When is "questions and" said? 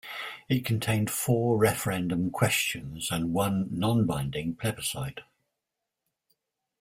2.31-3.33